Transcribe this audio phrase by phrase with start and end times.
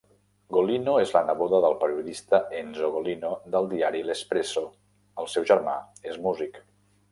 [0.55, 4.67] Golino és la neboda del periodista Enzo Golino del diari "L'Espresso",
[5.25, 5.79] el seu germà
[6.13, 6.63] és músic.